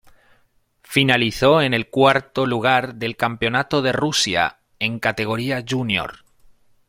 Finalizó 0.81 1.61
en 1.61 1.75
el 1.75 1.87
cuarto 1.91 2.47
lugar 2.47 2.95
del 2.95 3.15
Campeonato 3.15 3.83
de 3.83 3.91
Rusia 3.91 4.57
en 4.79 4.97
categoría 4.97 5.63
júnior. 5.69 6.25